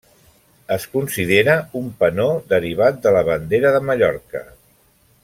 Es 0.75 0.87
considera 0.93 1.53
un 1.81 1.91
penó 2.01 2.27
derivat 2.57 2.99
de 3.07 3.15
la 3.19 3.25
bandera 3.31 3.77
de 3.77 3.83
Mallorca. 3.91 4.43